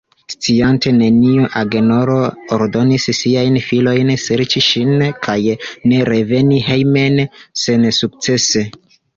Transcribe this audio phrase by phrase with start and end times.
[0.35, 2.15] Sciante nenion, Agenoro
[2.57, 4.95] ordonis siajn filojn serĉi ŝin,
[5.29, 5.37] kaj
[5.93, 7.23] ne reveni hejmen
[7.67, 8.69] sensukcese.